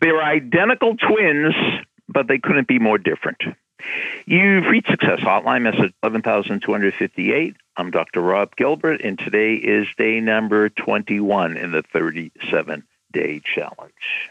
[0.00, 1.54] They were identical twins,
[2.08, 3.42] but they couldn't be more different.
[4.26, 7.56] You've reached Success Hotline, message 11258.
[7.76, 8.20] I'm Dr.
[8.20, 12.82] Rob Gilbert, and today is day number 21 in the 37
[13.12, 14.30] day challenge.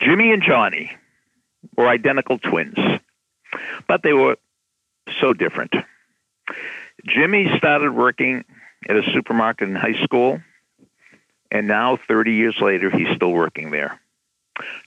[0.00, 0.92] Jimmy and Johnny
[1.76, 2.78] were identical twins,
[3.88, 4.36] but they were
[5.20, 5.74] so different.
[7.06, 8.44] Jimmy started working
[8.88, 10.40] at a supermarket in high school,
[11.50, 14.00] and now 30 years later, he's still working there.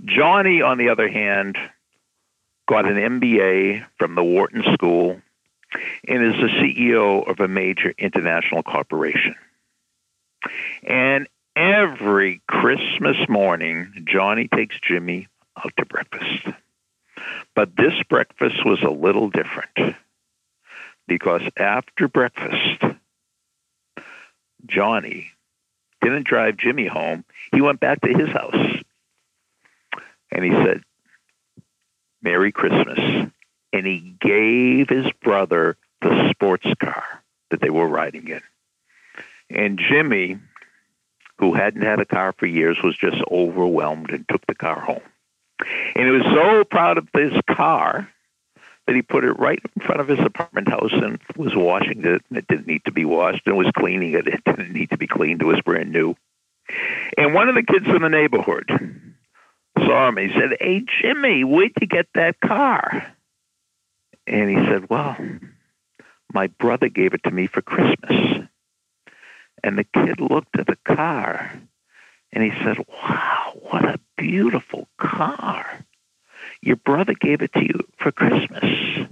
[0.06, 1.58] Johnny, on the other hand,
[2.68, 5.22] got an MBA from the Wharton School
[6.08, 9.36] and is the CEO of a major international corporation.
[10.84, 16.48] And every Christmas morning, Johnny takes Jimmy out to breakfast.
[17.56, 19.96] But this breakfast was a little different
[21.08, 22.84] because after breakfast,
[24.66, 25.32] Johnny
[26.02, 27.24] didn't drive Jimmy home.
[27.52, 28.81] He went back to his house
[30.32, 30.82] and he said,
[32.22, 33.00] Merry Christmas.
[33.74, 37.04] And he gave his brother the sports car
[37.50, 38.42] that they were riding in.
[39.50, 40.38] And Jimmy,
[41.38, 45.02] who hadn't had a car for years, was just overwhelmed and took the car home.
[45.96, 48.10] And he was so proud of this car
[48.88, 52.22] that he put it right in front of his apartment house and was washing it.
[52.32, 54.28] It didn't need to be washed and was cleaning it.
[54.28, 55.42] It didn't need to be cleaned.
[55.42, 56.16] It was brand new.
[57.18, 59.01] And one of the kids in the neighborhood
[59.86, 60.18] saw him.
[60.18, 63.14] He said, Hey, Jimmy, where'd you get that car?
[64.28, 65.18] And he said, Well,
[66.34, 68.48] my brother gave it to me for Christmas.
[69.64, 71.52] And the kid looked at the car
[72.32, 75.86] and he said, Wow, what a beautiful car.
[76.62, 79.08] Your brother gave it to you for Christmas.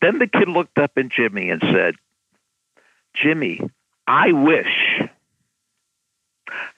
[0.00, 1.94] Then the kid looked up at Jimmy and said,
[3.14, 3.60] Jimmy,
[4.06, 5.02] I wish.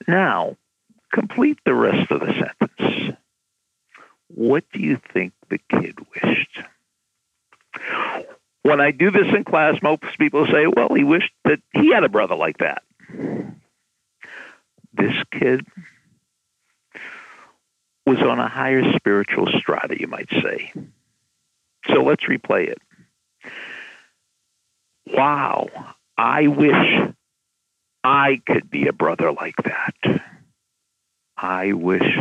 [0.07, 0.57] Now,
[1.13, 3.17] complete the rest of the sentence.
[4.27, 6.59] What do you think the kid wished?
[8.63, 12.03] When I do this in class, most people say, well, he wished that he had
[12.03, 12.81] a brother like that.
[14.93, 15.65] This kid
[18.05, 20.71] was on a higher spiritual strata, you might say.
[21.87, 22.77] So let's replay it.
[25.07, 25.67] Wow,
[26.17, 27.13] I wish
[28.03, 30.21] I could be a brother like that.
[31.43, 32.19] I wish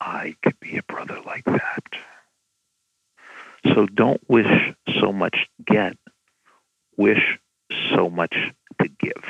[0.00, 1.84] I could be a brother like that.
[3.74, 5.98] So don't wish so much to get,
[6.96, 7.38] wish
[7.94, 8.34] so much
[8.80, 9.22] to give.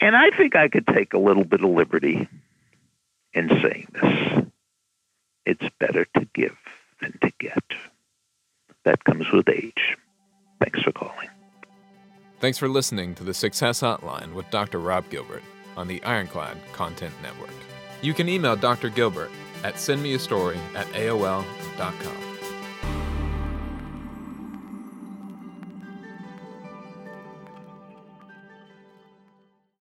[0.00, 2.28] And I think I could take a little bit of liberty
[3.32, 4.46] in saying this.
[5.46, 6.56] It's better to give
[7.00, 7.62] than to get.
[8.84, 9.96] That comes with age.
[10.60, 11.28] Thanks for calling.
[12.40, 14.80] Thanks for listening to the Success Hotline with Dr.
[14.80, 15.44] Rob Gilbert
[15.76, 17.50] on the Ironclad Content Network.
[18.02, 18.88] You can email Dr.
[18.88, 19.30] Gilbert
[19.64, 22.25] at sendmeastory at AOL.com.